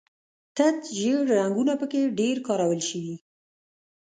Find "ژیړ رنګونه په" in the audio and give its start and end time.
0.99-1.85